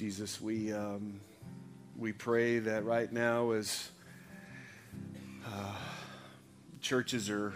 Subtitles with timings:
[0.00, 1.20] Jesus, we, um,
[1.94, 3.90] we pray that right now, as
[5.46, 5.74] uh,
[6.80, 7.52] churches are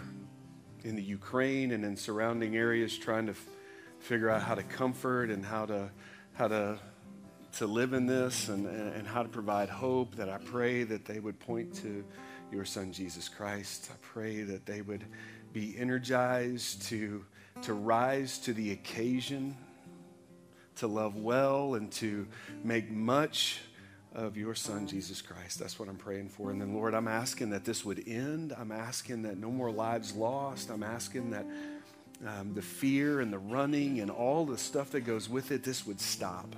[0.83, 3.47] in the Ukraine and in surrounding areas trying to f-
[3.97, 5.89] figure out how to comfort and how to,
[6.33, 6.77] how to,
[7.53, 11.19] to live in this and, and how to provide hope, that I pray that they
[11.19, 12.05] would point to
[12.51, 13.89] your Son, Jesus Christ.
[13.91, 15.03] I pray that they would
[15.51, 17.25] be energized to,
[17.63, 19.57] to rise to the occasion
[20.77, 22.27] to love well and to
[22.63, 23.61] make much
[24.13, 25.59] of your son, Jesus Christ.
[25.59, 26.49] That's what I'm praying for.
[26.49, 28.53] And then, Lord, I'm asking that this would end.
[28.57, 30.69] I'm asking that no more lives lost.
[30.69, 31.45] I'm asking that
[32.25, 35.85] um, the fear and the running and all the stuff that goes with it, this
[35.85, 36.55] would stop.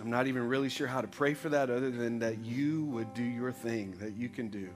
[0.00, 3.14] I'm not even really sure how to pray for that other than that you would
[3.14, 4.68] do your thing that you can do.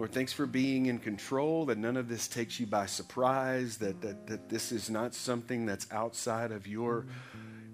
[0.00, 4.00] Lord, thanks for being in control, that none of this takes you by surprise, that,
[4.00, 7.04] that, that this is not something that's outside of your,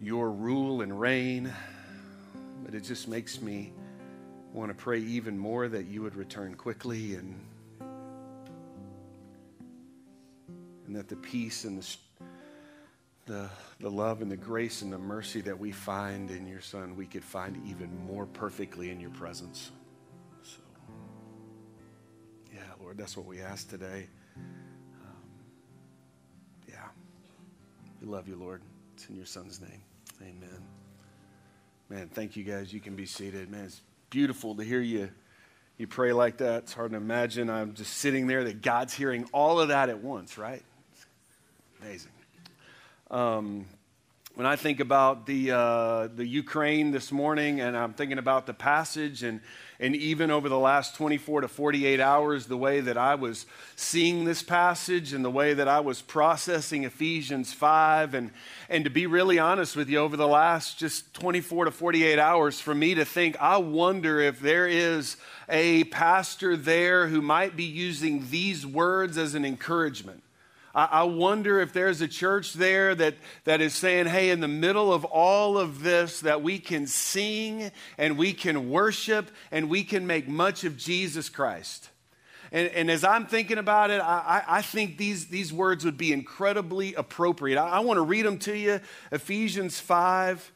[0.03, 1.53] your rule and reign.
[2.65, 3.73] But it just makes me
[4.53, 7.39] want to pray even more that you would return quickly and,
[10.89, 11.97] and that the peace and the,
[13.27, 16.97] the, the love and the grace and the mercy that we find in your Son,
[16.97, 19.71] we could find even more perfectly in your presence.
[22.97, 23.03] Lord.
[23.03, 24.07] That's what we ask today.
[24.37, 25.23] Um,
[26.69, 26.77] yeah.
[28.01, 28.63] We love you, Lord.
[28.95, 29.83] It's in your son's name.
[30.23, 30.63] Amen.
[31.91, 32.73] Man, thank you guys.
[32.73, 33.51] You can be seated.
[33.51, 35.11] Man, it's beautiful to hear you
[35.77, 36.63] you pray like that.
[36.63, 37.51] It's hard to imagine.
[37.51, 40.63] I'm just sitting there that God's hearing all of that at once, right?
[40.93, 41.07] It's
[41.83, 42.13] amazing.
[43.11, 43.67] Um,
[44.37, 48.53] when I think about the uh, the Ukraine this morning, and I'm thinking about the
[48.53, 49.41] passage and
[49.81, 54.27] and even over the last 24 to 48 hours, the way that I was seeing
[54.27, 58.15] this passage and the way that I was processing Ephesians 5.
[58.15, 58.31] And,
[58.71, 62.59] and to be really honest with you, over the last just 24 to 48 hours,
[62.59, 67.65] for me to think, I wonder if there is a pastor there who might be
[67.65, 70.23] using these words as an encouragement.
[70.77, 73.15] I, wonder if there's a church there that,
[73.45, 77.71] that is saying, hey, in the middle of all of this, that we can sing
[77.97, 81.89] and we can worship and we can make much of Jesus Christ.
[82.53, 86.13] And, and, as I'm thinking about it, I, I, think these, these words would be
[86.13, 87.59] incredibly appropriate.
[87.59, 90.53] I, I want to read them to you Ephesians 5,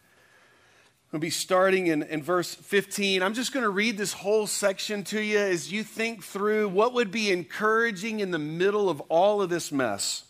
[1.12, 3.22] We'll be starting in, in verse 15.
[3.22, 6.94] I'm just going to read this whole section to you as you think through what
[6.94, 10.25] would be encouraging in the middle of all of this mess.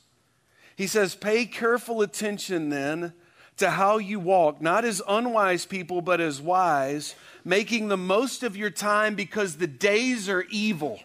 [0.76, 3.12] He says, Pay careful attention then
[3.58, 7.14] to how you walk, not as unwise people, but as wise,
[7.44, 10.98] making the most of your time because the days are evil.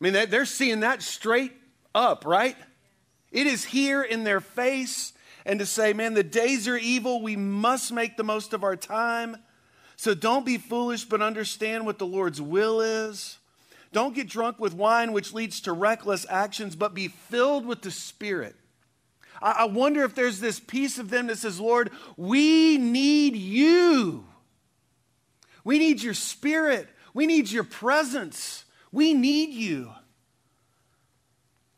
[0.00, 1.52] I mean, they're seeing that straight
[1.94, 2.56] up, right?
[3.30, 5.12] It is here in their face
[5.46, 7.22] and to say, man, the days are evil.
[7.22, 9.36] We must make the most of our time.
[9.94, 13.38] So don't be foolish, but understand what the Lord's will is.
[13.92, 17.92] Don't get drunk with wine, which leads to reckless actions, but be filled with the
[17.92, 18.56] Spirit.
[19.40, 24.26] I, wonder if there's this piece of them that says, Lord, we need you.
[25.62, 26.88] We need your Spirit.
[27.14, 28.64] We need your presence.
[28.90, 29.90] We need you.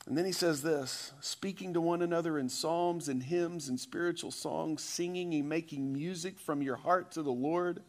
[0.08, 4.30] And then he says this speaking to one another in psalms and hymns and spiritual
[4.30, 7.82] songs, singing and making music from your heart to the Lord,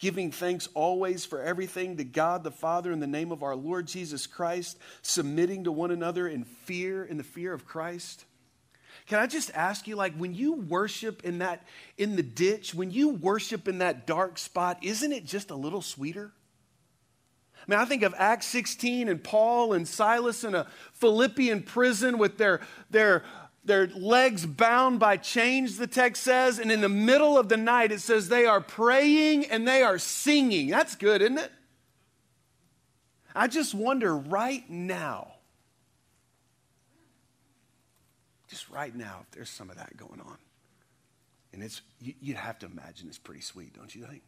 [0.00, 3.86] giving thanks always for everything to God the Father in the name of our Lord
[3.86, 8.24] Jesus Christ, submitting to one another in fear, in the fear of Christ.
[9.06, 11.62] Can I just ask you, like, when you worship in that,
[11.96, 15.82] in the ditch, when you worship in that dark spot, isn't it just a little
[15.82, 16.32] sweeter?
[17.66, 22.18] I mean, I think of Acts 16 and Paul and Silas in a Philippian prison
[22.18, 22.60] with their,
[22.90, 23.24] their,
[23.64, 26.58] their legs bound by chains, the text says.
[26.58, 29.98] And in the middle of the night, it says they are praying and they are
[29.98, 30.68] singing.
[30.68, 31.52] That's good, isn't it?
[33.34, 35.34] I just wonder right now,
[38.48, 40.36] just right now, if there's some of that going on.
[41.52, 44.22] And it's, you'd have to imagine it's pretty sweet, don't you think?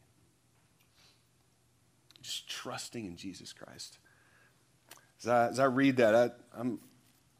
[2.23, 3.99] Just trusting in Jesus Christ.
[5.21, 6.31] As I, as I read that, I,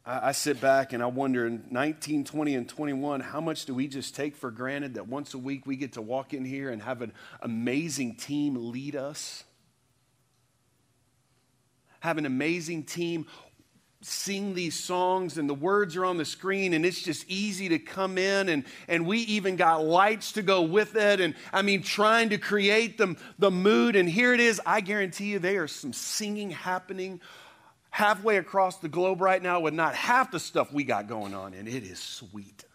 [0.05, 3.73] I, I sit back and I wonder in 19, 20, and 21, how much do
[3.73, 6.69] we just take for granted that once a week we get to walk in here
[6.69, 9.43] and have an amazing team lead us?
[12.01, 13.27] Have an amazing team
[14.05, 17.79] sing these songs and the words are on the screen and it's just easy to
[17.79, 21.81] come in and, and we even got lights to go with it and i mean
[21.81, 25.71] trying to create the, the mood and here it is i guarantee you there is
[25.71, 27.21] some singing happening
[27.93, 31.53] halfway across the globe right now with not half the stuff we got going on,
[31.53, 32.65] and it is sweet,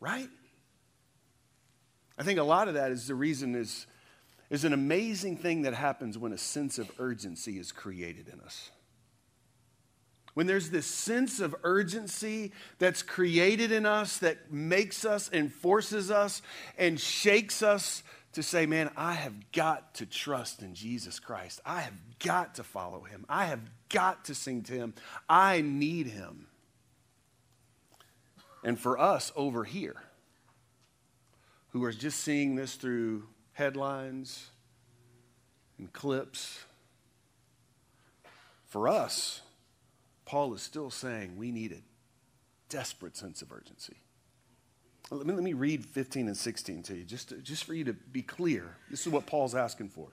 [0.00, 0.28] right?
[2.18, 3.86] I think a lot of that is the reason is,
[4.50, 8.72] is an amazing thing that happens when a sense of urgency is created in us.
[10.34, 16.10] When there's this sense of urgency that's created in us that makes us and forces
[16.10, 16.40] us
[16.78, 18.02] and shakes us
[18.32, 21.60] to say, man, I have got to trust in Jesus Christ.
[21.66, 23.26] I have got to follow him.
[23.28, 24.94] I have got to sing to him.
[25.28, 26.46] I need him.
[28.64, 29.96] And for us over here,
[31.70, 34.48] who are just seeing this through headlines
[35.78, 36.64] and clips,
[38.66, 39.42] for us,
[40.32, 41.82] Paul is still saying we need a
[42.70, 43.96] desperate sense of urgency.
[45.10, 47.84] Let me, let me read 15 and 16 to you, just, to, just for you
[47.84, 48.78] to be clear.
[48.90, 50.08] This is what Paul's asking for.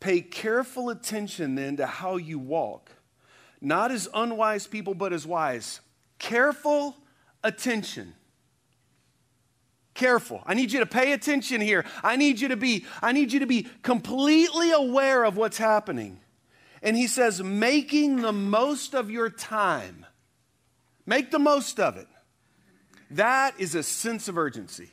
[0.00, 2.90] Pay careful attention then to how you walk,
[3.60, 5.80] not as unwise people, but as wise.
[6.18, 6.96] Careful
[7.44, 8.14] attention.
[9.92, 10.42] Careful.
[10.46, 11.84] I need you to pay attention here.
[12.02, 16.20] I need you to be, I need you to be completely aware of what's happening.
[16.82, 20.06] And he says, making the most of your time.
[21.06, 22.06] Make the most of it.
[23.10, 24.90] That is a sense of urgency.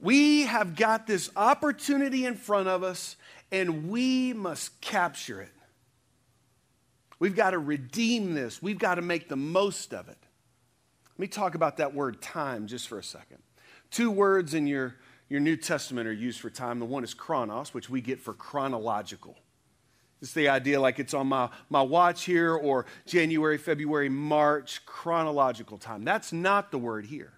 [0.00, 3.16] We have got this opportunity in front of us,
[3.50, 5.52] and we must capture it.
[7.18, 8.60] We've got to redeem this.
[8.60, 10.18] We've got to make the most of it.
[11.14, 13.38] Let me talk about that word time just for a second.
[13.90, 14.96] Two words in your,
[15.28, 16.80] your New Testament are used for time.
[16.80, 19.36] The one is chronos, which we get for chronological.
[20.24, 25.76] It's the idea like it's on my, my watch here or January, February, March, chronological
[25.76, 26.02] time.
[26.02, 27.34] That's not the word here.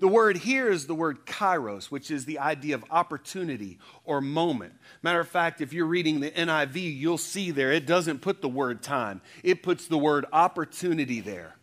[0.00, 4.72] The word here is the word kairos, which is the idea of opportunity or moment.
[5.02, 8.48] Matter of fact, if you're reading the NIV, you'll see there it doesn't put the
[8.48, 11.54] word time, it puts the word opportunity there.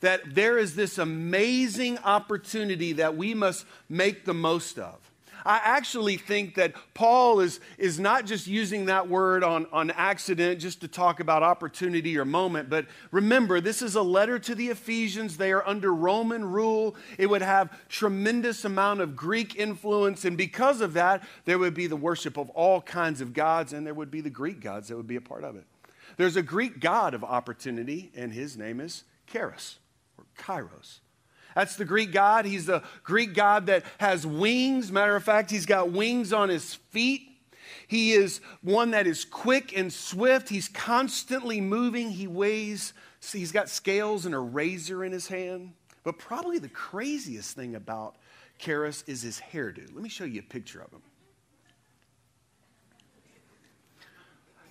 [0.00, 5.03] That there is this amazing opportunity that we must make the most of.
[5.44, 10.60] I actually think that Paul is, is not just using that word on, on accident
[10.60, 14.68] just to talk about opportunity or moment, but remember, this is a letter to the
[14.68, 15.36] Ephesians.
[15.36, 16.96] They are under Roman rule.
[17.18, 21.86] It would have tremendous amount of Greek influence, and because of that, there would be
[21.86, 24.96] the worship of all kinds of gods, and there would be the Greek gods that
[24.96, 25.64] would be a part of it.
[26.16, 29.78] There's a Greek god of opportunity, and his name is Caerus
[30.16, 31.00] or Kairos.
[31.54, 32.44] That's the Greek God.
[32.44, 34.90] He's the Greek God that has wings.
[34.90, 37.30] Matter of fact, he's got wings on his feet.
[37.86, 40.48] He is one that is quick and swift.
[40.48, 42.10] He's constantly moving.
[42.10, 45.72] He weighs, he's got scales and a razor in his hand.
[46.02, 48.16] But probably the craziest thing about
[48.58, 49.92] Caerus is his hairdo.
[49.92, 51.02] Let me show you a picture of him.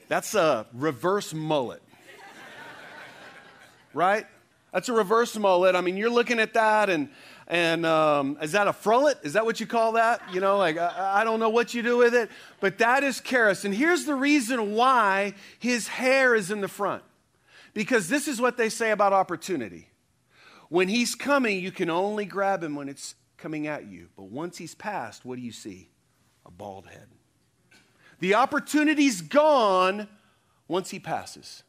[0.07, 1.81] That's a reverse mullet.
[3.93, 4.27] right?
[4.73, 5.75] That's a reverse mullet.
[5.75, 7.09] I mean, you're looking at that, and
[7.47, 9.23] and um, is that a frullet?
[9.23, 10.21] Is that what you call that?
[10.33, 12.29] You know, like I, I don't know what you do with it,
[12.59, 13.65] but that is Caerus.
[13.65, 17.03] And here's the reason why his hair is in the front,
[17.75, 19.89] because this is what they say about opportunity.
[20.69, 24.07] When he's coming, you can only grab him when it's coming at you.
[24.17, 25.89] But once he's passed, what do you see?
[26.47, 27.09] A bald head.
[28.19, 30.07] The opportunity's gone
[30.67, 31.61] once he passes.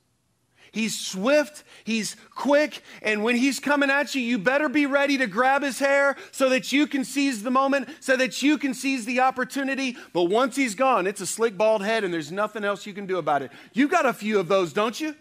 [0.75, 5.29] He's swift, he's quick, and when he's coming at you, you better be ready to
[5.29, 9.05] grab his hair so that you can seize the moment, so that you can seize
[9.05, 9.97] the opportunity.
[10.13, 13.07] But once he's gone, it's a slick bald head and there's nothing else you can
[13.07, 13.53] do about it.
[13.73, 15.15] You got a few of those, don't you?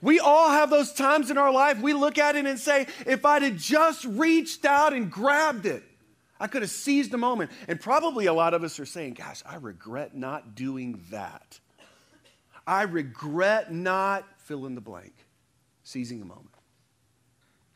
[0.00, 3.24] We all have those times in our life we look at it and say, if
[3.24, 5.82] I'd have just reached out and grabbed it,
[6.38, 7.50] I could have seized the moment.
[7.66, 11.58] And probably a lot of us are saying, gosh, I regret not doing that.
[12.68, 15.14] I regret not fill in the blank,
[15.82, 16.54] seizing the moment,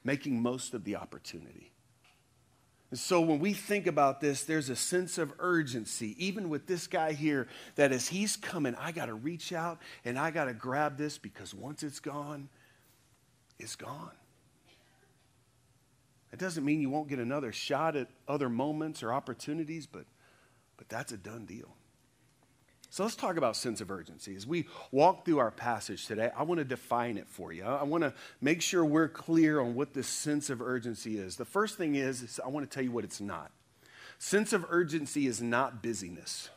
[0.05, 1.73] making most of the opportunity.
[2.91, 6.87] And so when we think about this, there's a sense of urgency, even with this
[6.87, 7.47] guy here,
[7.77, 11.19] that as he's coming, I got to reach out and I got to grab this
[11.19, 12.49] because once it's gone,
[13.59, 14.13] it's gone.
[16.33, 20.05] It doesn't mean you won't get another shot at other moments or opportunities, but,
[20.77, 21.77] but that's a done deal.
[22.93, 24.35] So let's talk about sense of urgency.
[24.35, 27.63] As we walk through our passage today, I want to define it for you.
[27.63, 31.37] I want to make sure we're clear on what this sense of urgency is.
[31.37, 33.53] The first thing is, is I want to tell you what it's not.
[34.19, 36.51] Sense of urgency is not busyness.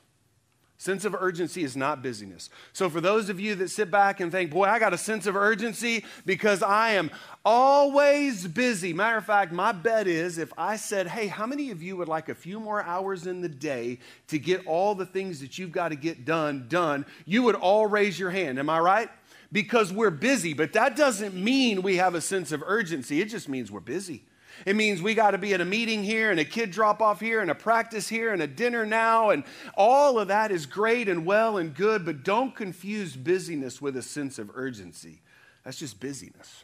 [0.84, 2.50] Sense of urgency is not busyness.
[2.74, 5.26] So, for those of you that sit back and think, boy, I got a sense
[5.28, 7.10] of urgency because I am
[7.46, 8.92] always busy.
[8.92, 12.10] Matter of fact, my bet is if I said, hey, how many of you would
[12.10, 15.72] like a few more hours in the day to get all the things that you've
[15.72, 18.60] got to get done, done, you would all raise your hand.
[18.60, 19.10] Am I right?
[19.54, 23.22] because we're busy, but that doesn't mean we have a sense of urgency.
[23.22, 24.24] It just means we're busy.
[24.66, 27.20] It means we got to be at a meeting here and a kid drop off
[27.20, 29.30] here and a practice here and a dinner now.
[29.32, 29.44] And
[29.76, 34.02] all of that is great and well and good, but don't confuse busyness with a
[34.02, 35.22] sense of urgency.
[35.64, 36.64] That's just busyness.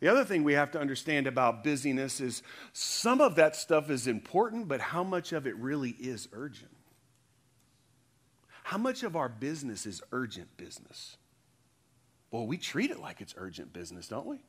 [0.00, 2.42] The other thing we have to understand about busyness is
[2.72, 6.76] some of that stuff is important, but how much of it really is urgent?
[8.64, 11.16] How much of our business is urgent business?
[12.30, 14.40] Well, we treat it like it's urgent business, don't we?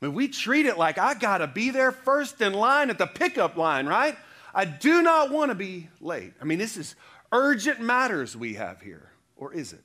[0.00, 2.98] I mean, we treat it like I got to be there first in line at
[2.98, 4.16] the pickup line, right?
[4.54, 6.32] I do not want to be late.
[6.40, 6.94] I mean, this is
[7.32, 9.82] urgent matters we have here, or is it?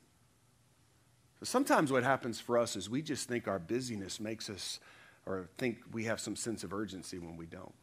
[1.42, 4.80] Sometimes what happens for us is we just think our busyness makes us,
[5.25, 7.74] or think we have some sense of urgency when we don't.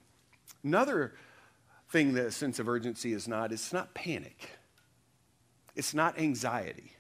[0.63, 1.15] Another
[1.89, 4.51] thing that a sense of urgency is not, it's not panic.
[5.75, 6.96] It's not anxiety.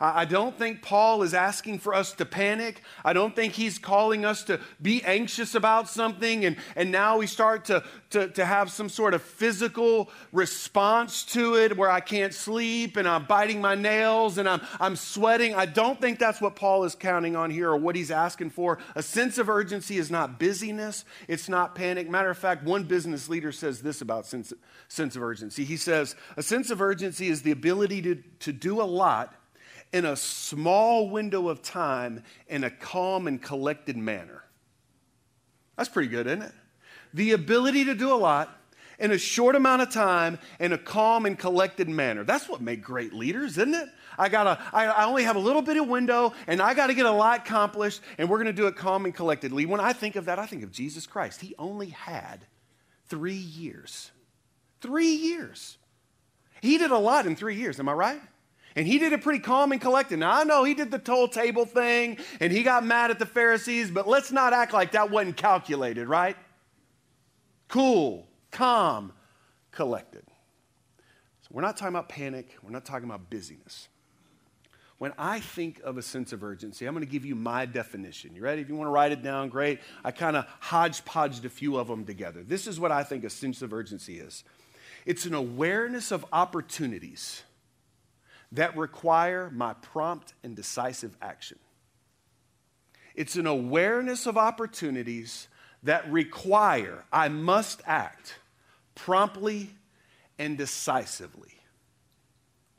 [0.00, 2.82] I don't think Paul is asking for us to panic.
[3.04, 7.26] I don't think he's calling us to be anxious about something and, and now we
[7.26, 12.32] start to, to, to have some sort of physical response to it where I can't
[12.32, 15.56] sleep and I'm biting my nails and I'm, I'm sweating.
[15.56, 18.78] I don't think that's what Paul is counting on here or what he's asking for.
[18.94, 22.08] A sense of urgency is not busyness, it's not panic.
[22.08, 24.52] Matter of fact, one business leader says this about sense,
[24.86, 25.64] sense of urgency.
[25.64, 29.34] He says, A sense of urgency is the ability to, to do a lot
[29.92, 34.44] in a small window of time in a calm and collected manner.
[35.76, 36.52] That's pretty good, isn't it?
[37.14, 38.54] The ability to do a lot
[38.98, 42.24] in a short amount of time in a calm and collected manner.
[42.24, 43.88] That's what make great leaders, isn't it?
[44.18, 47.06] I gotta, I, I only have a little bit of window and I gotta get
[47.06, 49.66] a lot accomplished and we're gonna do it calm and collectedly.
[49.66, 51.40] When I think of that, I think of Jesus Christ.
[51.40, 52.46] He only had
[53.06, 54.10] three years.
[54.80, 55.78] Three years.
[56.60, 58.20] He did a lot in three years, am I right?
[58.78, 60.20] And he did it pretty calm and collected.
[60.20, 63.26] Now, I know he did the toll table thing and he got mad at the
[63.26, 66.36] Pharisees, but let's not act like that wasn't calculated, right?
[67.66, 69.12] Cool, calm,
[69.72, 70.22] collected.
[71.40, 73.88] So we're not talking about panic, we're not talking about busyness.
[74.98, 78.36] When I think of a sense of urgency, I'm going to give you my definition.
[78.36, 78.62] You ready?
[78.62, 79.80] If you want to write it down, great.
[80.04, 82.44] I kind of hodgepodged a few of them together.
[82.44, 84.44] This is what I think a sense of urgency is
[85.04, 87.42] it's an awareness of opportunities
[88.52, 91.58] that require my prompt and decisive action.
[93.14, 95.48] It's an awareness of opportunities
[95.82, 98.36] that require, I must act
[98.94, 99.70] promptly
[100.38, 101.54] and decisively.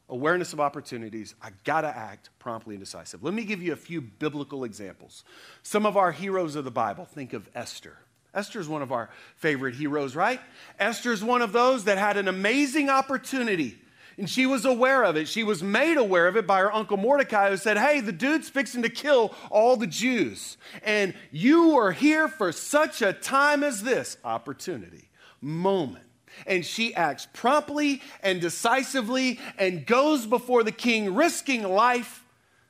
[0.09, 3.25] Awareness of opportunities, I gotta act promptly and decisively.
[3.25, 5.23] Let me give you a few biblical examples.
[5.61, 7.97] Some of our heroes of the Bible, think of Esther.
[8.33, 10.39] Esther is one of our favorite heroes, right?
[10.79, 13.77] Esther is one of those that had an amazing opportunity
[14.19, 15.29] and she was aware of it.
[15.29, 18.49] She was made aware of it by her uncle Mordecai, who said, Hey, the dude's
[18.49, 20.57] fixing to kill all the Jews.
[20.83, 25.09] And you are here for such a time as this opportunity,
[25.39, 26.03] moment.
[26.45, 32.25] And she acts promptly and decisively and goes before the king, risking life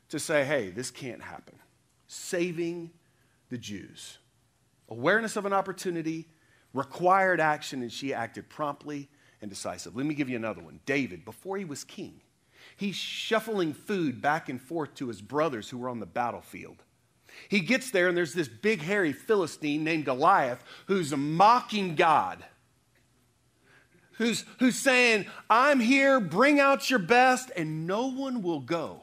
[0.09, 1.55] to say, Hey, this can't happen.
[2.05, 2.91] Saving
[3.49, 4.19] the Jews.
[4.87, 6.27] Awareness of an opportunity,
[6.73, 9.09] required action, and she acted promptly
[9.41, 9.95] and decisive.
[9.95, 10.79] Let me give you another one.
[10.85, 12.21] David, before he was king,
[12.75, 16.83] he's shuffling food back and forth to his brothers who were on the battlefield.
[17.47, 22.43] He gets there, and there's this big, hairy Philistine named Goliath who's mocking God.
[24.13, 29.01] Who's, who's saying, I'm here, bring out your best, and no one will go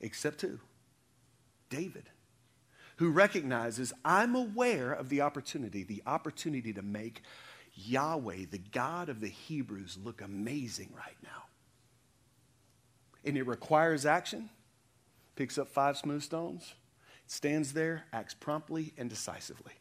[0.00, 0.58] except who?
[1.70, 2.10] David,
[2.96, 7.22] who recognizes, I'm aware of the opportunity, the opportunity to make
[7.74, 11.44] Yahweh, the God of the Hebrews, look amazing right now.
[13.24, 14.50] And it requires action.
[15.36, 16.74] Picks up five smooth stones,
[17.26, 19.72] stands there, acts promptly and decisively.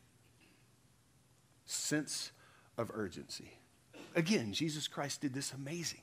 [1.65, 2.31] Sense
[2.77, 3.51] of urgency.
[4.15, 6.01] Again, Jesus Christ did this amazing.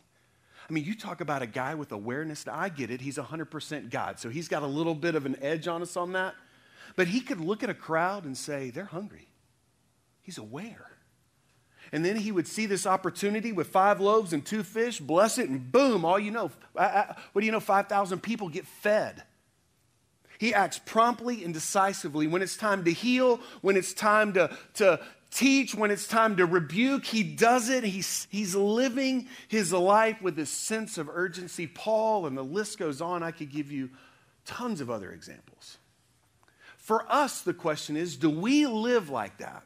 [0.68, 2.44] I mean, you talk about a guy with awareness.
[2.46, 3.00] I get it.
[3.00, 4.18] He's 100% God.
[4.18, 6.34] So he's got a little bit of an edge on us on that.
[6.94, 9.28] But he could look at a crowd and say, they're hungry.
[10.20, 10.97] He's aware.
[11.92, 15.48] And then he would see this opportunity with five loaves and two fish, bless it,
[15.48, 17.60] and boom, all you know, what do you know?
[17.60, 19.22] 5,000 people get fed.
[20.38, 22.26] He acts promptly and decisively.
[22.26, 26.46] When it's time to heal, when it's time to, to teach, when it's time to
[26.46, 27.84] rebuke, he does it.
[27.84, 31.66] He's, he's living his life with this sense of urgency.
[31.66, 33.22] Paul, and the list goes on.
[33.22, 33.90] I could give you
[34.44, 35.78] tons of other examples.
[36.76, 39.64] For us, the question is do we live like that?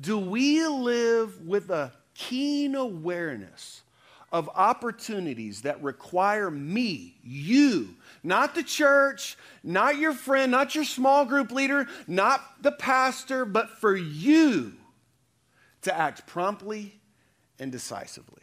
[0.00, 3.82] Do we live with a keen awareness
[4.32, 11.24] of opportunities that require me, you, not the church, not your friend, not your small
[11.24, 14.72] group leader, not the pastor, but for you
[15.82, 16.98] to act promptly
[17.60, 18.42] and decisively.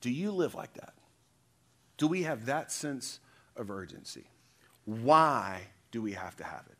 [0.00, 0.94] Do you live like that?
[1.96, 3.18] Do we have that sense
[3.56, 4.26] of urgency?
[4.84, 6.78] Why do we have to have it?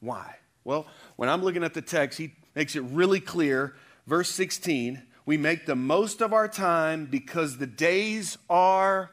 [0.00, 0.36] Why?
[0.64, 3.74] Well, when I'm looking at the text, he makes it really clear.
[4.06, 9.10] Verse 16, we make the most of our time because the days are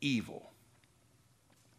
[0.00, 0.50] evil.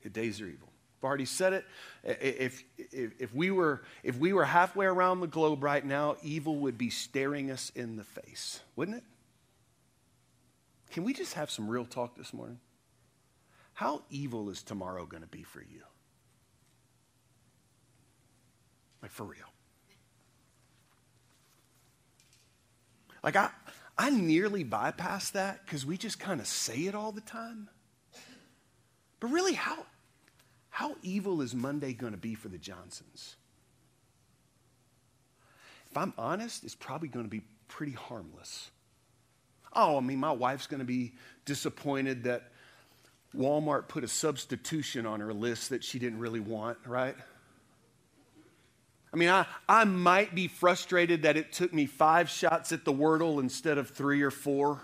[0.04, 0.70] The days are evil.
[1.00, 1.66] I've already said it.
[2.04, 6.56] If, if, if, we were, if we were halfway around the globe right now, evil
[6.60, 9.04] would be staring us in the face, wouldn't it?
[10.92, 12.60] Can we just have some real talk this morning?
[13.74, 15.82] How evil is tomorrow going to be for you?
[19.04, 19.46] Like, for real.
[23.22, 23.50] Like, I,
[23.98, 27.70] I nearly bypass that because we just kind of say it all the time.
[29.20, 29.86] But really, how,
[30.70, 33.36] how evil is Monday going to be for the Johnsons?
[35.92, 38.72] If I'm honest, it's probably going to be pretty harmless.
[39.74, 42.52] Oh, I mean, my wife's going to be disappointed that
[43.36, 47.16] Walmart put a substitution on her list that she didn't really want, right?
[49.14, 52.92] I mean, I, I might be frustrated that it took me five shots at the
[52.92, 54.82] Wordle instead of three or four.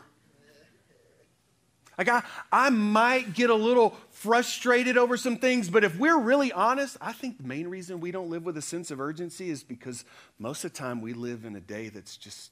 [1.98, 6.52] Like, I, I might get a little frustrated over some things, but if we're really
[6.54, 9.64] honest, I think the main reason we don't live with a sense of urgency is
[9.64, 10.06] because
[10.38, 12.52] most of the time we live in a day that's just,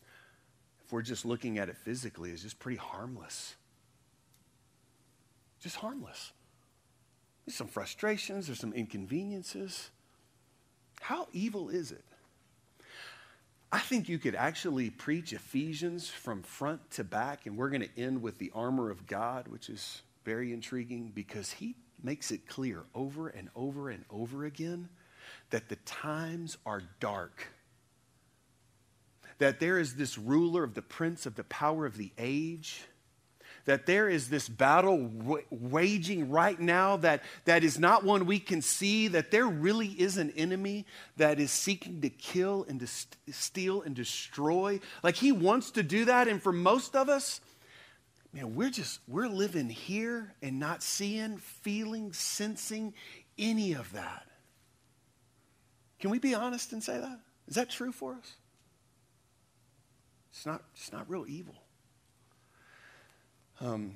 [0.84, 3.56] if we're just looking at it physically, is just pretty harmless.
[5.62, 6.34] Just harmless.
[7.46, 9.92] There's some frustrations, there's some inconveniences.
[11.02, 12.04] How evil is it?
[13.72, 18.00] I think you could actually preach Ephesians from front to back, and we're going to
[18.00, 22.84] end with the armor of God, which is very intriguing because he makes it clear
[22.96, 24.88] over and over and over again
[25.50, 27.48] that the times are dark.
[29.40, 32.84] That there is this ruler of the prince of the power of the age
[33.68, 38.40] that there is this battle w- waging right now that, that is not one we
[38.40, 40.86] can see, that there really is an enemy
[41.18, 44.80] that is seeking to kill and to st- steal and destroy.
[45.04, 46.30] Like he wants to do that.
[46.30, 47.42] And for most of us,
[48.34, 52.94] man, we're just, we're living here and not seeing, feeling, sensing
[53.38, 54.28] any of that.
[56.00, 57.20] Can we be honest and say that?
[57.50, 58.34] Is that true for us?
[60.32, 61.56] It's not, it's not real evil.
[63.60, 63.96] Um,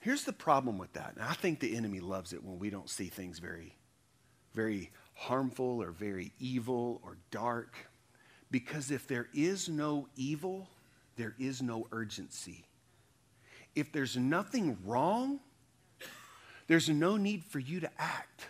[0.00, 1.12] here's the problem with that.
[1.16, 3.76] And I think the enemy loves it when we don't see things very,
[4.54, 7.74] very harmful or very evil or dark.
[8.50, 10.68] Because if there is no evil,
[11.16, 12.64] there is no urgency.
[13.74, 15.40] If there's nothing wrong,
[16.66, 18.48] there's no need for you to act.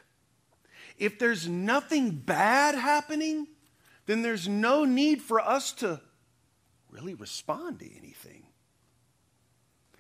[0.99, 3.49] If there's nothing bad happening,
[4.07, 6.01] then there's no need for us to
[6.90, 8.45] really respond to anything.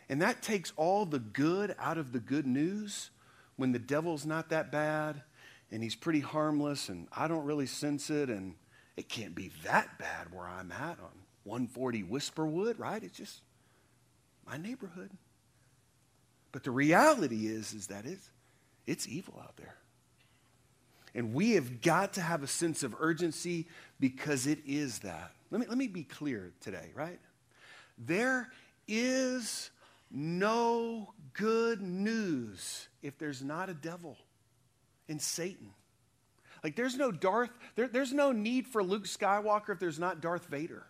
[0.08, 3.10] And that takes all the good out of the good news
[3.56, 5.22] when the devil's not that bad
[5.72, 8.54] and he's pretty harmless and I don't really sense it and
[8.96, 11.10] it can't be that bad where I'm at on
[11.44, 13.02] 140 Whisperwood, right?
[13.02, 13.40] It's just
[14.46, 15.10] my neighborhood.
[16.52, 18.30] But the reality is is that it's
[18.86, 19.74] it's evil out there.
[21.14, 23.66] And we have got to have a sense of urgency
[23.98, 25.32] because it is that.
[25.50, 27.18] Let me, let me be clear today, right?
[27.98, 28.50] There
[28.86, 29.70] is
[30.10, 34.16] no good news if there's not a devil
[35.08, 35.72] and Satan.
[36.64, 40.46] Like there's no Darth, there, there's no need for Luke Skywalker if there's not Darth
[40.46, 40.86] Vader.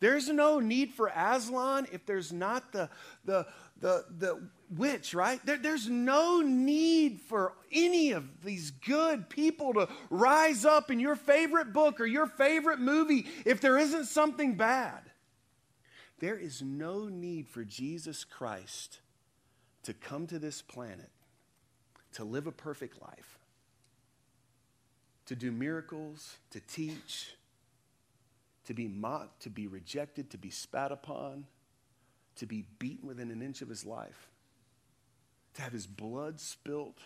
[0.00, 2.88] There's no need for Aslan if there's not the,
[3.26, 3.46] the,
[3.80, 5.44] the, the witch, right?
[5.44, 11.16] There, there's no need for any of these good people to rise up in your
[11.16, 15.09] favorite book or your favorite movie if there isn't something bad.
[16.20, 19.00] There is no need for Jesus Christ
[19.82, 21.10] to come to this planet
[22.12, 23.38] to live a perfect life,
[25.26, 27.34] to do miracles, to teach,
[28.66, 31.46] to be mocked, to be rejected, to be spat upon,
[32.36, 34.28] to be beaten within an inch of his life,
[35.54, 36.98] to have his blood spilt.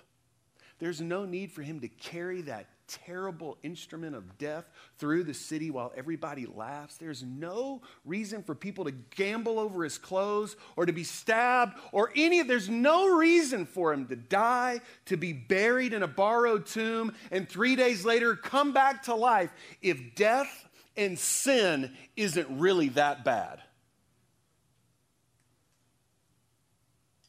[0.79, 4.65] There's no need for him to carry that terrible instrument of death
[4.99, 6.97] through the city while everybody laughs.
[6.97, 12.11] There's no reason for people to gamble over his clothes or to be stabbed or
[12.15, 17.15] any there's no reason for him to die, to be buried in a borrowed tomb
[17.31, 23.25] and 3 days later come back to life if death and sin isn't really that
[23.25, 23.61] bad.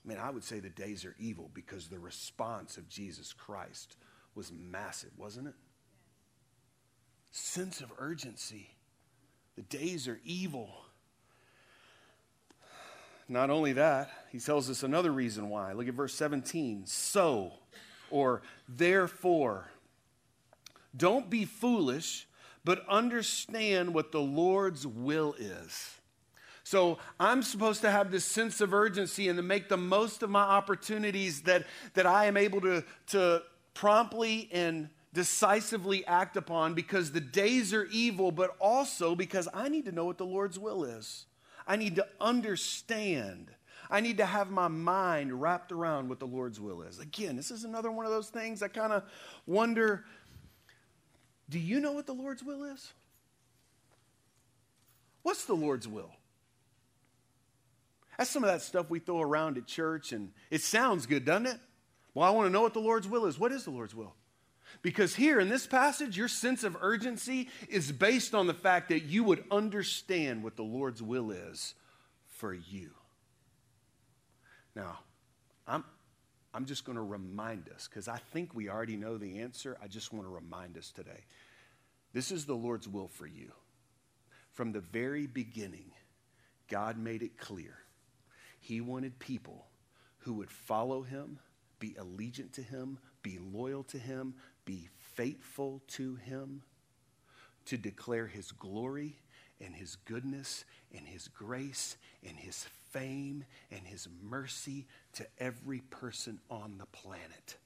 [0.03, 3.97] I mean, I would say the days are evil because the response of Jesus Christ
[4.35, 5.53] was massive, wasn't it?
[7.31, 8.69] Sense of urgency.
[9.55, 10.69] The days are evil.
[13.27, 15.71] Not only that, he tells us another reason why.
[15.73, 16.85] Look at verse 17.
[16.85, 17.53] So,
[18.11, 19.71] or therefore,
[20.95, 22.27] don't be foolish,
[22.63, 25.95] but understand what the Lord's will is.
[26.63, 30.31] So I'm supposed to have this sense of urgency and to make the most of
[30.31, 33.43] my opportunities that, that I am able to, to
[33.75, 39.85] promptly and decisively act upon because the days are evil, but also because I need
[39.85, 41.25] to know what the Lord's will is.
[41.67, 43.51] I need to understand.
[43.89, 46.99] I need to have my mind wrapped around what the Lord's will is.
[46.99, 49.03] Again, this is another one of those things I kind of
[49.45, 50.05] wonder
[51.47, 52.91] do you know what the Lord's will is?
[55.21, 56.11] What's the Lord's will?
[58.17, 61.45] That's some of that stuff we throw around at church, and it sounds good, doesn't
[61.45, 61.59] it?
[62.15, 63.37] Well, I want to know what the Lord's will is.
[63.37, 64.15] What is the Lord's will?
[64.81, 69.03] Because here in this passage, your sense of urgency is based on the fact that
[69.03, 71.75] you would understand what the Lord's will is
[72.25, 72.89] for you.
[74.75, 74.99] Now,
[75.67, 75.83] I'm,
[76.53, 79.77] I'm just going to remind us, because I think we already know the answer.
[79.83, 81.25] I just want to remind us today.
[82.13, 83.51] This is the Lord's will for you.
[84.53, 85.91] From the very beginning,
[86.69, 87.75] God made it clear
[88.59, 89.67] he wanted people
[90.19, 91.39] who would follow him,
[91.79, 94.35] be allegiant to him, be loyal to him,
[94.65, 96.61] be faithful to him,
[97.65, 99.15] to declare his glory
[99.59, 106.39] and his goodness and his grace and his fame and his mercy to every person
[106.49, 107.57] on the planet.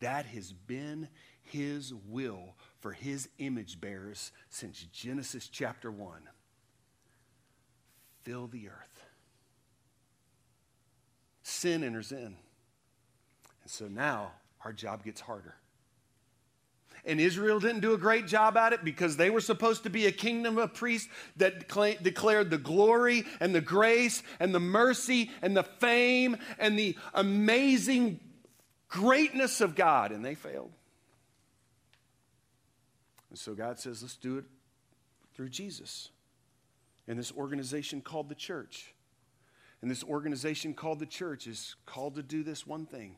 [0.00, 1.08] That has been
[1.42, 6.22] his will for his image bearers since Genesis chapter 1.
[8.24, 9.06] Fill the earth
[11.46, 12.36] sin enters in.
[13.66, 14.30] And so now
[14.64, 15.56] our job gets harder.
[17.04, 20.06] And Israel didn't do a great job at it because they were supposed to be
[20.06, 21.66] a kingdom of priests that
[22.00, 28.20] declared the glory and the grace and the mercy and the fame and the amazing
[28.88, 30.12] greatness of God.
[30.12, 30.70] And they failed.
[33.30, 34.44] And so God says, let's do it
[35.34, 36.10] through Jesus
[37.08, 38.94] and this organization called the church.
[39.82, 43.16] And this organization called the church is called to do this one thing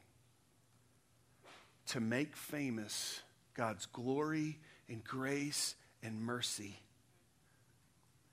[1.89, 3.23] to make famous
[3.55, 6.79] God's glory and grace and mercy.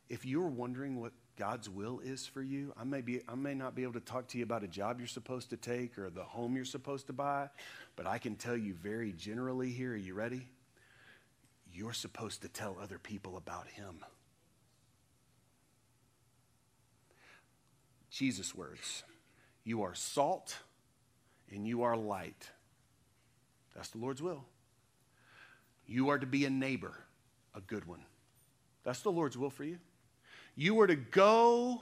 [0.10, 3.76] If you're wondering what God's will is for you, I may, be, I may not
[3.76, 6.24] be able to talk to you about a job you're supposed to take or the
[6.24, 7.50] home you're supposed to buy,
[7.96, 9.94] but I can tell you very generally here.
[9.94, 10.48] Are you ready?
[11.74, 14.00] You're supposed to tell other people about Him.
[18.10, 19.04] Jesus' words
[19.66, 20.58] You are salt
[21.52, 22.50] and you are light.
[23.76, 24.46] That's the Lord's will.
[25.86, 26.96] You are to be a neighbor,
[27.54, 28.02] a good one.
[28.84, 29.78] That's the Lord's will for you.
[30.56, 31.82] You are to go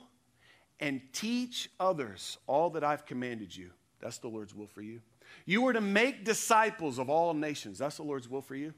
[0.80, 3.70] and teach others all that I've commanded you.
[4.02, 5.02] That's the Lord's will for you.
[5.46, 7.78] You are to make disciples of all nations.
[7.78, 8.74] That's the Lord's will for you.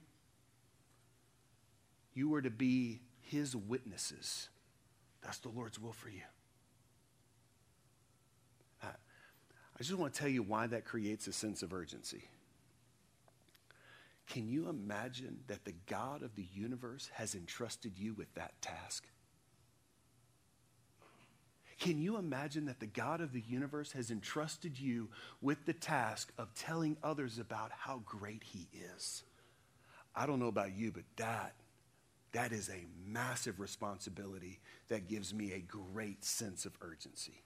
[2.13, 4.49] You are to be his witnesses.
[5.23, 6.21] That's the Lord's will for you.
[9.78, 12.23] I just want to tell you why that creates a sense of urgency.
[14.27, 19.05] Can you imagine that the God of the universe has entrusted you with that task?
[21.79, 25.09] Can you imagine that the God of the universe has entrusted you
[25.41, 29.23] with the task of telling others about how great he is?
[30.15, 31.53] I don't know about you, but that
[32.31, 34.59] that is a massive responsibility
[34.89, 37.41] that gives me a great sense of urgency.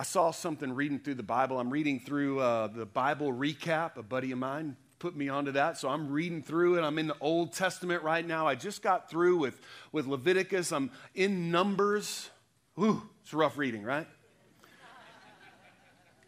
[0.00, 1.58] I saw something reading through the Bible.
[1.58, 3.96] I'm reading through uh, the Bible recap.
[3.96, 5.78] A buddy of mine put me onto that.
[5.78, 6.82] So I'm reading through it.
[6.82, 8.46] I'm in the Old Testament right now.
[8.46, 9.60] I just got through with,
[9.92, 10.72] with Leviticus.
[10.72, 12.30] I'm in Numbers.
[12.78, 14.06] Ooh, it's a rough reading, right?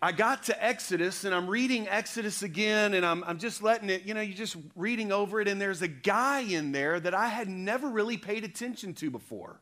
[0.02, 4.04] I got to Exodus and I'm reading Exodus again and I'm, I'm just letting it,
[4.04, 5.48] you know, you're just reading over it.
[5.48, 9.61] And there's a guy in there that I had never really paid attention to before.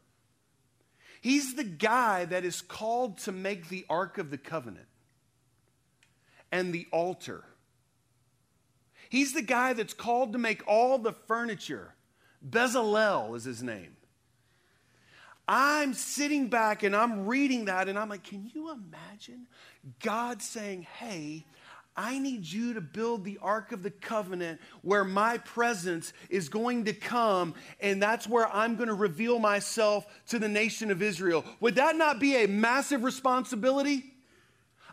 [1.20, 4.86] He's the guy that is called to make the Ark of the Covenant
[6.52, 7.44] and the altar.
[9.08, 11.94] He's the guy that's called to make all the furniture.
[12.46, 13.96] Bezalel is his name.
[15.48, 19.46] I'm sitting back and I'm reading that and I'm like, can you imagine
[20.02, 21.46] God saying, hey,
[21.96, 26.84] I need you to build the Ark of the Covenant where my presence is going
[26.84, 31.44] to come, and that's where I'm going to reveal myself to the nation of Israel.
[31.58, 34.14] Would that not be a massive responsibility?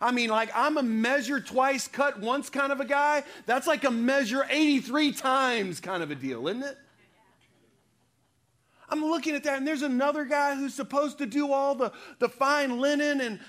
[0.02, 3.24] I mean, like, I'm a measure twice, cut once kind of a guy.
[3.46, 6.78] That's like a measure 83 times kind of a deal, isn't it?
[8.90, 12.30] I'm looking at that, and there's another guy who's supposed to do all the, the
[12.30, 13.22] fine linen.
[13.22, 13.40] And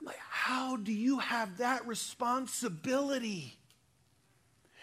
[0.00, 3.56] I'm like, how do you have that responsibility?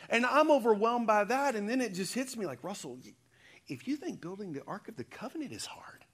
[0.10, 1.56] And I'm overwhelmed by that.
[1.56, 2.98] And then it just hits me like, Russell,
[3.68, 6.06] if you think building the Ark of the Covenant is hard,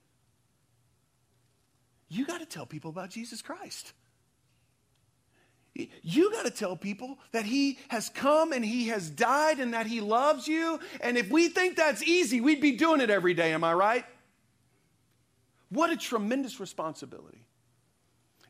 [2.08, 3.92] you got to tell people about Jesus Christ.
[5.74, 9.86] You got to tell people that He has come and He has died and that
[9.86, 10.78] He loves you.
[11.00, 14.04] And if we think that's easy, we'd be doing it every day, am I right?
[15.70, 17.44] What a tremendous responsibility.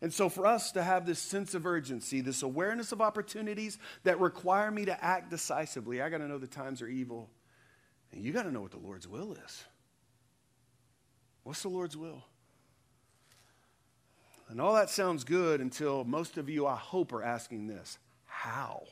[0.02, 4.20] And so, for us to have this sense of urgency, this awareness of opportunities that
[4.20, 7.30] require me to act decisively, I got to know the times are evil.
[8.12, 9.64] And you got to know what the Lord's will is.
[11.42, 12.22] What's the Lord's will?
[14.54, 18.84] And all that sounds good until most of you, I hope, are asking this How?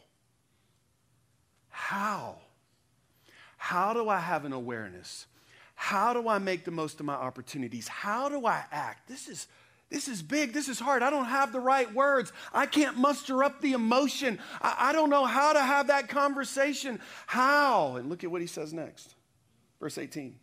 [1.69, 2.39] How?
[3.59, 5.27] How do I have an awareness?
[5.77, 7.87] How do I make the most of my opportunities?
[7.87, 9.07] How do I act?
[9.07, 9.47] This is
[9.89, 10.53] this is big.
[10.53, 11.01] This is hard.
[11.01, 12.33] I don't have the right words.
[12.53, 14.41] I can't muster up the emotion.
[14.61, 16.99] I, I, don't know how to have that conversation.
[17.27, 17.95] How?
[17.95, 19.15] And look at what he says next.
[19.79, 20.35] Verse 18.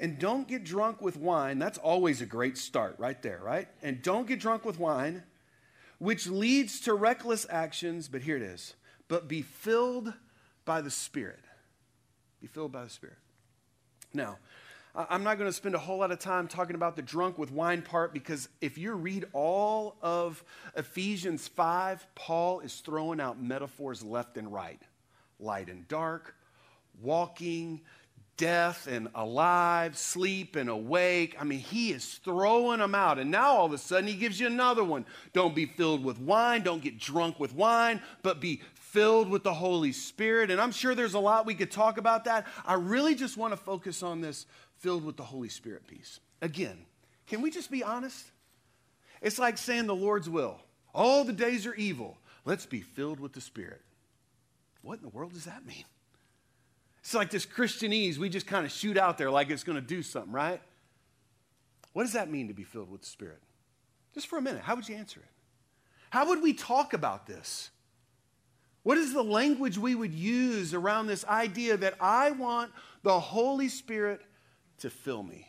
[0.00, 1.58] And don't get drunk with wine.
[1.58, 3.68] That's always a great start, right there, right?
[3.82, 5.24] And don't get drunk with wine,
[5.98, 8.08] which leads to reckless actions.
[8.08, 8.74] But here it is.
[9.08, 10.12] But be filled
[10.64, 11.40] by the Spirit.
[12.40, 13.16] Be filled by the Spirit.
[14.14, 14.38] Now,
[14.94, 17.52] I'm not going to spend a whole lot of time talking about the drunk with
[17.52, 20.42] wine part because if you read all of
[20.76, 24.80] Ephesians 5, Paul is throwing out metaphors left and right
[25.40, 26.34] light and dark,
[27.00, 27.80] walking,
[28.38, 31.36] death and alive, sleep and awake.
[31.38, 33.18] I mean, he is throwing them out.
[33.18, 35.04] And now all of a sudden he gives you another one.
[35.34, 39.52] Don't be filled with wine, don't get drunk with wine, but be filled with the
[39.52, 40.50] Holy Spirit.
[40.50, 42.46] And I'm sure there's a lot we could talk about that.
[42.64, 44.46] I really just want to focus on this
[44.78, 46.20] filled with the Holy Spirit piece.
[46.40, 46.78] Again,
[47.26, 48.24] can we just be honest?
[49.20, 50.60] It's like saying the Lord's will.
[50.94, 52.16] All the days are evil.
[52.44, 53.82] Let's be filled with the Spirit.
[54.82, 55.84] What in the world does that mean?
[57.08, 59.80] It's like this Christianese we just kind of shoot out there like it's going to
[59.80, 60.60] do something, right?
[61.94, 63.40] What does that mean to be filled with the Spirit?
[64.12, 65.30] Just for a minute, how would you answer it?
[66.10, 67.70] How would we talk about this?
[68.82, 73.70] What is the language we would use around this idea that I want the Holy
[73.70, 74.20] Spirit
[74.80, 75.48] to fill me.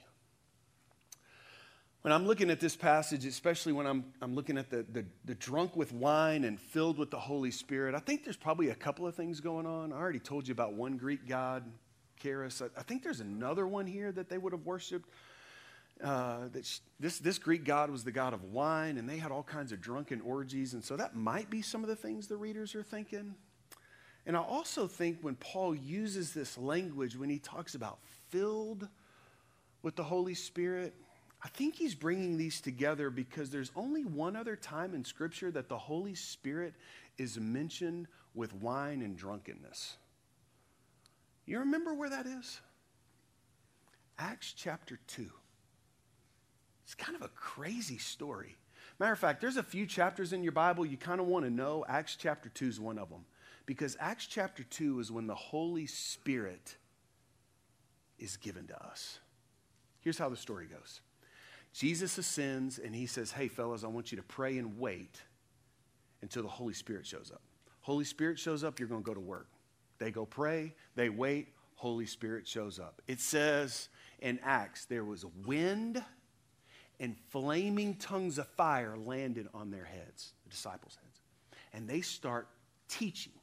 [2.02, 5.36] When I'm looking at this passage, especially when I'm, I'm looking at the, the, the,
[5.36, 9.06] drunk with wine and filled with the Holy Spirit, I think there's probably a couple
[9.06, 9.92] of things going on.
[9.92, 11.70] I already told you about one Greek god,
[12.18, 12.62] Caerus.
[12.62, 15.10] I, I think there's another one here that they would have worshiped.
[16.02, 19.34] Uh, that sh- this, this Greek god was the god of wine, and they had
[19.34, 20.74] all kinds of drunken orgies.
[20.74, 23.36] And so that might be some of the things the readers are thinking.
[24.26, 28.88] And I also think when Paul uses this language, when he talks about filled
[29.82, 30.94] with the Holy Spirit,
[31.42, 35.70] I think he's bringing these together because there's only one other time in Scripture that
[35.70, 36.74] the Holy Spirit
[37.18, 39.98] is mentioned with wine and drunkenness.
[41.46, 42.60] You remember where that is?
[44.18, 45.30] Acts chapter 2.
[46.84, 48.58] It's kind of a crazy story.
[49.00, 51.52] Matter of fact, there's a few chapters in your Bible you kind of want to
[51.52, 51.86] know.
[51.88, 53.26] Acts chapter 2 is one of them.
[53.66, 56.76] Because Acts chapter 2 is when the Holy Spirit
[58.18, 59.20] is given to us.
[60.02, 61.00] Here's how the story goes
[61.74, 65.22] Jesus ascends and he says, Hey, fellas, I want you to pray and wait
[66.22, 67.42] until the Holy Spirit shows up.
[67.82, 69.48] Holy Spirit shows up, you're going to go to work.
[70.00, 73.02] They go pray, they wait, Holy Spirit shows up.
[73.08, 76.04] It says in Acts, there was a wind
[77.00, 81.22] and flaming tongues of fire landed on their heads, the disciples' heads.
[81.74, 82.50] And they start
[82.90, 83.34] teaching.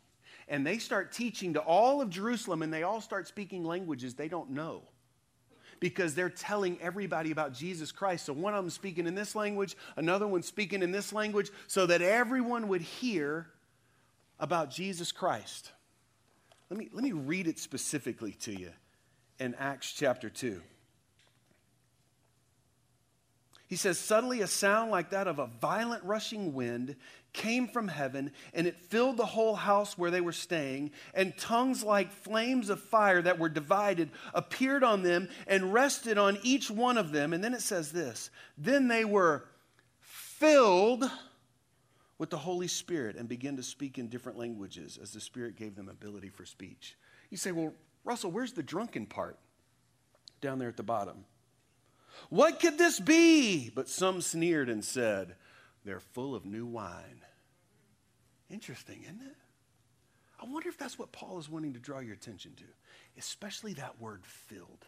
[0.49, 4.29] And they start teaching to all of Jerusalem, and they all start speaking languages they
[4.29, 4.83] don't know
[5.81, 8.27] because they're telling everybody about Jesus Christ.
[8.27, 11.87] So one of them speaking in this language, another one speaking in this language, so
[11.87, 13.49] that everyone would hear
[14.39, 15.73] about Jesus Christ.
[16.71, 18.71] Let me, let me read it specifically to you
[19.39, 20.61] in Acts chapter 2.
[23.69, 26.97] He says, Suddenly a sound like that of a violent rushing wind
[27.33, 31.83] came from heaven, and it filled the whole house where they were staying, and tongues
[31.83, 36.97] like flames of fire that were divided appeared on them and rested on each one
[36.97, 37.33] of them.
[37.33, 39.45] And then it says this Then they were
[40.01, 41.05] filled
[42.19, 45.77] with the Holy Spirit and began to speak in different languages as the Spirit gave
[45.77, 46.97] them ability for speech.
[47.31, 47.75] You say, well,
[48.05, 49.39] Russell, where's the drunken part?
[50.41, 51.25] Down there at the bottom.
[52.31, 53.71] What could this be?
[53.75, 55.37] But some sneered and said,
[55.85, 57.23] They're full of new wine.
[58.51, 59.37] Interesting, isn't it?
[60.41, 62.65] I wonder if that's what Paul is wanting to draw your attention to,
[63.19, 64.87] especially that word filled.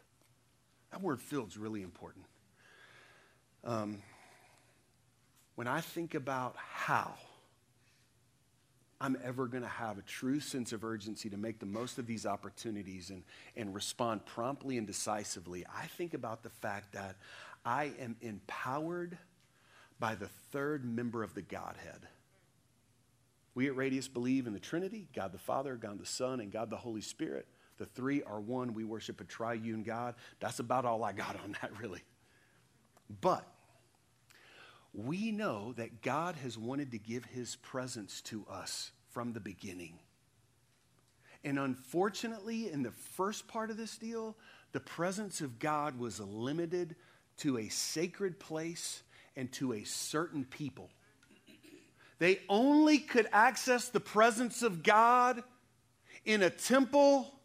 [0.90, 2.24] That word filled is really important.
[3.64, 3.98] Um,
[5.54, 7.14] when I think about how
[9.00, 12.06] I'm ever going to have a true sense of urgency to make the most of
[12.06, 13.22] these opportunities and,
[13.56, 17.16] and respond promptly and decisively, I think about the fact that
[17.64, 19.16] I am empowered
[20.00, 22.08] by the third member of the Godhead.
[23.54, 26.70] We at Radius believe in the Trinity God the Father, God the Son, and God
[26.70, 27.46] the Holy Spirit.
[27.78, 28.74] The three are one.
[28.74, 30.14] We worship a triune God.
[30.40, 32.02] That's about all I got on that, really.
[33.20, 33.46] But
[35.06, 39.98] we know that God has wanted to give his presence to us from the beginning.
[41.44, 44.36] And unfortunately, in the first part of this deal,
[44.72, 46.96] the presence of God was limited
[47.38, 49.02] to a sacred place
[49.36, 50.90] and to a certain people.
[52.18, 55.44] They only could access the presence of God
[56.24, 57.37] in a temple,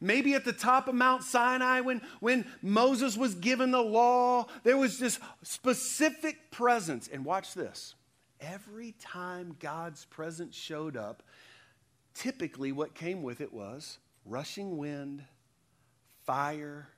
[0.00, 4.46] maybe at the top of Mount Sinai when, when Moses was given the law.
[4.64, 7.08] There was this specific presence.
[7.08, 7.94] And watch this
[8.40, 11.22] every time God's presence showed up,
[12.14, 15.22] typically what came with it was rushing wind,
[16.24, 16.88] fire,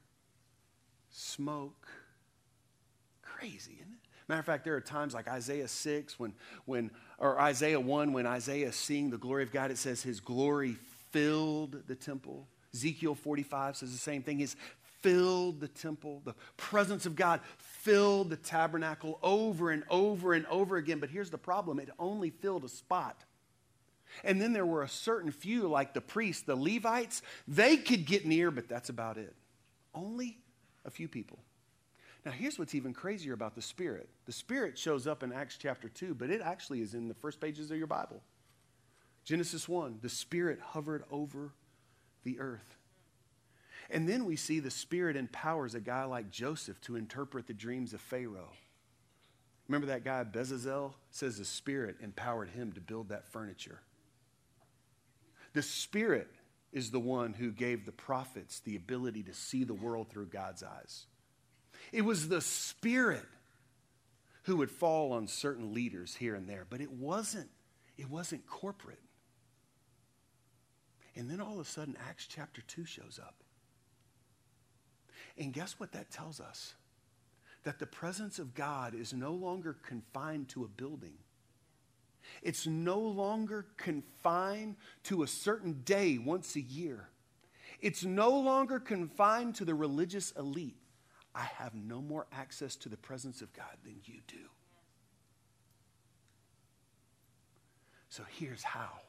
[1.11, 1.89] smoke.
[3.23, 4.09] Crazy, isn't it?
[4.29, 6.35] Matter of fact, there are times like Isaiah 6 when,
[6.67, 10.21] when or Isaiah 1, when Isaiah is seeing the glory of God, it says his
[10.21, 10.77] glory
[11.11, 12.47] filled the temple.
[12.75, 14.39] Ezekiel 45 says the same thing.
[14.39, 14.57] He's
[15.01, 16.23] filled the temple.
[16.25, 20.99] The presence of God filled the tabernacle over and over and over again.
[20.99, 23.25] But here's the problem it only filled a spot.
[24.25, 28.27] And then there were a certain few, like the priests, the Levites, they could get
[28.27, 29.35] near, but that's about it.
[29.95, 30.39] Only
[30.85, 31.39] a few people.
[32.25, 35.89] Now, here's what's even crazier about the Spirit the Spirit shows up in Acts chapter
[35.89, 38.23] 2, but it actually is in the first pages of your Bible.
[39.25, 41.53] Genesis 1, the Spirit hovered over
[42.25, 42.77] the earth.
[43.91, 47.95] And then we see the Spirit empowers a guy like Joseph to interpret the dreams
[47.95, 48.53] of Pharaoh.
[49.67, 50.93] Remember that guy, Bezalel?
[51.11, 53.81] says the Spirit empowered him to build that furniture.
[55.55, 56.29] The Spirit
[56.73, 60.63] is the one who gave the prophets the ability to see the world through God's
[60.63, 61.07] eyes.
[61.93, 63.27] It was the Spirit
[64.45, 67.49] who would fall on certain leaders here and there, but it wasn't,
[67.97, 69.01] it wasn't corporate.
[71.19, 73.35] And then all of a sudden, Acts chapter 2 shows up.
[75.37, 76.75] And guess what that tells us?
[77.65, 81.15] That the presence of God is no longer confined to a building.
[82.41, 87.09] It's no longer confined to a certain day once a year.
[87.81, 90.77] It's no longer confined to the religious elite.
[91.35, 94.37] I have no more access to the presence of God than you do.
[98.09, 99.01] So here's how.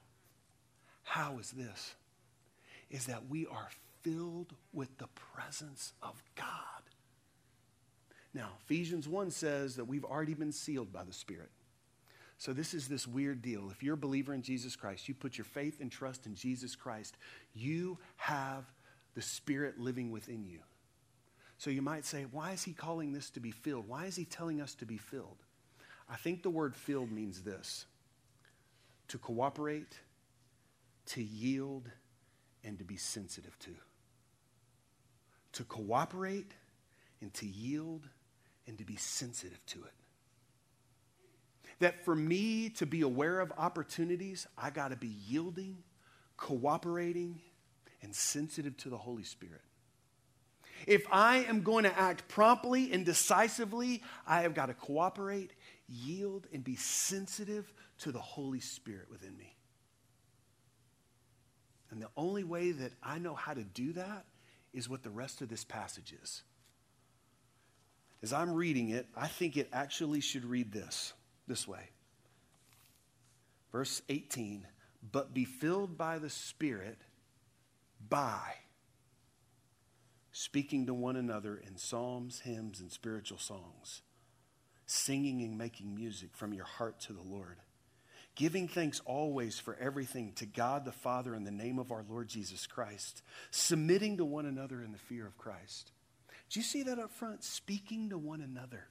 [1.03, 1.95] How is this?
[2.89, 3.69] Is that we are
[4.01, 6.45] filled with the presence of God.
[8.33, 11.49] Now, Ephesians 1 says that we've already been sealed by the Spirit.
[12.37, 13.69] So, this is this weird deal.
[13.69, 16.75] If you're a believer in Jesus Christ, you put your faith and trust in Jesus
[16.75, 17.17] Christ,
[17.53, 18.65] you have
[19.15, 20.59] the Spirit living within you.
[21.59, 23.87] So you might say, why is he calling this to be filled?
[23.87, 25.43] Why is he telling us to be filled?
[26.09, 27.85] I think the word filled means this
[29.09, 29.99] to cooperate,
[31.07, 31.89] to yield,
[32.63, 33.75] and to be sensitive to.
[35.53, 36.51] To cooperate
[37.21, 38.07] and to yield
[38.67, 39.93] and to be sensitive to it.
[41.79, 45.77] That for me to be aware of opportunities, I got to be yielding,
[46.37, 47.41] cooperating,
[48.01, 49.61] and sensitive to the Holy Spirit.
[50.87, 55.51] If I am going to act promptly and decisively, I have got to cooperate,
[55.87, 59.55] yield, and be sensitive to the Holy Spirit within me.
[61.91, 64.25] And the only way that I know how to do that
[64.73, 66.43] is what the rest of this passage is.
[68.21, 71.13] As I'm reading it, I think it actually should read this
[71.47, 71.89] this way.
[73.71, 74.67] Verse 18,
[75.11, 76.97] but be filled by the Spirit
[78.07, 78.55] by
[80.31, 84.01] speaking to one another in psalms, hymns, and spiritual songs,
[84.85, 87.57] singing and making music from your heart to the Lord,
[88.39, 92.29] giving thanks always for everything to God the Father in the name of our Lord
[92.29, 93.21] Jesus Christ,
[93.51, 95.91] submitting to one another in the fear of Christ.
[96.49, 97.43] Do you see that up front?
[97.43, 98.85] Speaking to one another.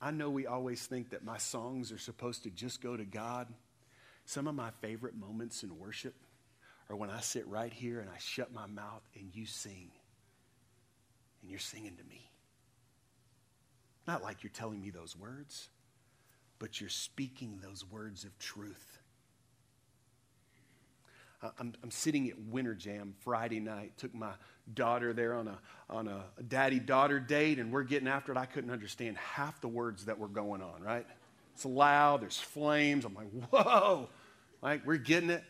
[0.00, 3.46] I know we always think that my songs are supposed to just go to God.
[4.24, 6.14] Some of my favorite moments in worship
[6.88, 9.90] are when I sit right here and I shut my mouth and you sing.
[11.42, 12.30] And you're singing to me.
[14.06, 15.68] Not like you're telling me those words,
[16.58, 18.98] but you're speaking those words of truth.
[21.58, 23.92] I'm, I'm, sitting at Winter Jam Friday night.
[23.96, 24.32] Took my
[24.74, 28.38] daughter there on a, on a daddy daughter date, and we're getting after it.
[28.38, 31.06] I couldn't understand half the words that were going on, right?
[31.54, 33.04] It's loud, there's flames.
[33.04, 34.08] I'm like, whoa,
[34.62, 35.44] like we're getting it.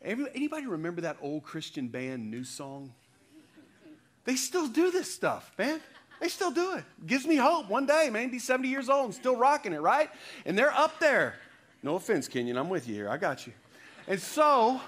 [0.00, 2.90] Anybody remember that old Christian band, NewSong?
[4.24, 5.80] They still do this stuff, man.
[6.20, 6.84] They still do it.
[7.06, 7.68] Gives me hope.
[7.68, 10.10] One day, man, be 70 years old and still rocking it, right?
[10.44, 11.34] And they're up there.
[11.82, 13.08] No offense, Kenyon, I'm with you here.
[13.08, 13.52] I got you.
[14.08, 14.80] And so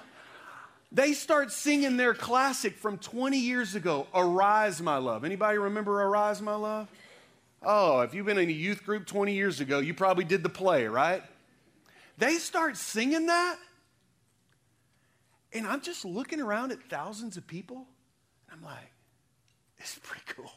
[0.91, 5.23] they start singing their classic from 20 years ago, Arise, My Love.
[5.23, 6.89] Anybody remember Arise, My Love?
[7.63, 10.49] Oh, if you've been in a youth group 20 years ago, you probably did the
[10.49, 11.23] play, right?
[12.17, 13.57] They start singing that,
[15.53, 17.87] and I'm just looking around at thousands of people,
[18.49, 18.91] and I'm like,
[19.77, 20.51] it's pretty cool.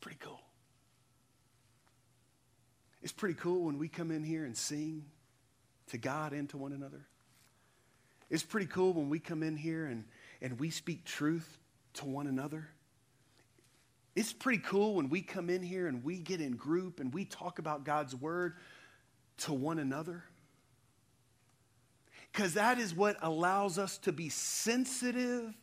[0.00, 0.40] Pretty cool.
[3.02, 5.04] It's pretty cool when we come in here and sing
[5.88, 7.06] to God and to one another.
[8.30, 10.04] It's pretty cool when we come in here and,
[10.42, 11.58] and we speak truth
[11.94, 12.68] to one another.
[14.14, 17.24] It's pretty cool when we come in here and we get in group and we
[17.24, 18.54] talk about God's word
[19.38, 20.24] to one another.
[22.32, 25.54] Because that is what allows us to be sensitive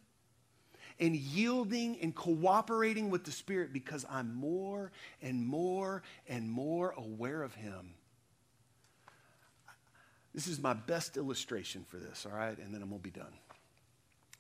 [0.99, 4.91] and yielding and cooperating with the Spirit because I'm more
[5.21, 7.95] and more and more aware of Him
[10.35, 12.57] this is my best illustration for this, all right?
[12.57, 13.31] And then I'm going to be done.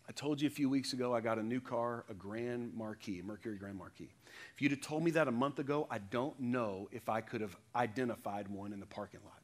[0.09, 3.21] I told you a few weeks ago I got a new car, a Grand Marquis,
[3.25, 4.09] Mercury Grand Marquis.
[4.53, 7.39] If you'd have told me that a month ago, I don't know if I could
[7.39, 9.39] have identified one in the parking lot.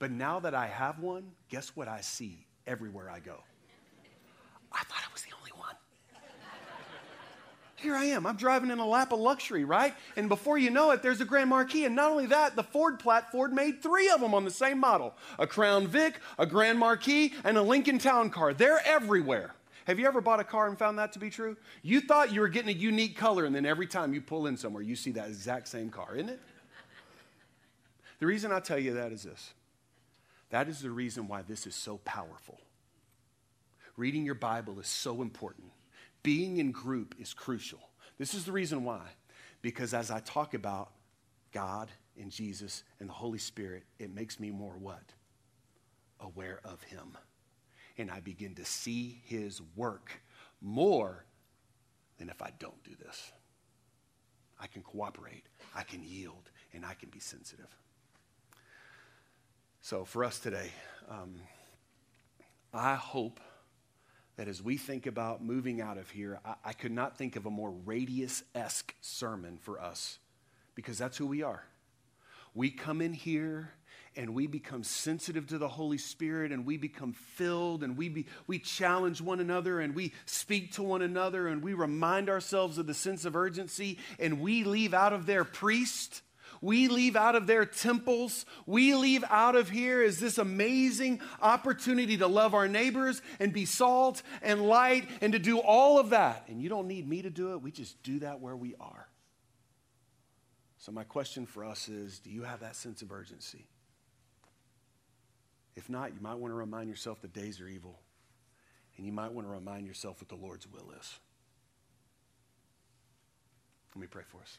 [0.00, 3.38] But now that I have one, guess what I see everywhere I go?
[4.72, 5.15] I thought I was
[7.86, 8.26] here I am.
[8.26, 9.94] I'm driving in a lap of luxury, right?
[10.16, 11.84] And before you know it, there's a Grand Marquis.
[11.84, 14.80] And not only that, the Ford Platte, Ford made three of them on the same
[14.80, 18.52] model a Crown Vic, a Grand Marquis, and a Lincoln Town Car.
[18.52, 19.54] They're everywhere.
[19.86, 21.56] Have you ever bought a car and found that to be true?
[21.82, 24.56] You thought you were getting a unique color, and then every time you pull in
[24.56, 26.40] somewhere, you see that exact same car, isn't it?
[28.18, 29.52] The reason I tell you that is this
[30.50, 32.58] that is the reason why this is so powerful.
[33.96, 35.70] Reading your Bible is so important
[36.26, 37.78] being in group is crucial.
[38.18, 39.02] This is the reason why.
[39.62, 40.90] Because as I talk about
[41.52, 41.88] God
[42.20, 45.12] and Jesus and the Holy Spirit, it makes me more what?
[46.18, 47.16] Aware of Him.
[47.96, 50.20] And I begin to see His work
[50.60, 51.24] more
[52.18, 53.30] than if I don't do this.
[54.58, 55.44] I can cooperate,
[55.76, 57.72] I can yield, and I can be sensitive.
[59.80, 60.72] So for us today,
[61.08, 61.36] um,
[62.74, 63.38] I hope
[64.36, 67.46] that as we think about moving out of here, I, I could not think of
[67.46, 70.18] a more radius esque sermon for us
[70.74, 71.64] because that's who we are.
[72.54, 73.72] We come in here
[74.16, 78.26] and we become sensitive to the Holy Spirit and we become filled and we, be,
[78.46, 82.86] we challenge one another and we speak to one another and we remind ourselves of
[82.86, 86.22] the sense of urgency and we leave out of there priest
[86.60, 88.46] we leave out of their temples.
[88.66, 93.64] We leave out of here is this amazing opportunity to love our neighbors and be
[93.64, 96.44] salt and light and to do all of that.
[96.48, 97.62] And you don't need me to do it.
[97.62, 99.08] We just do that where we are.
[100.78, 103.66] So, my question for us is do you have that sense of urgency?
[105.74, 107.98] If not, you might want to remind yourself the days are evil.
[108.96, 111.18] And you might want to remind yourself what the Lord's will is.
[113.94, 114.58] Let me pray for us.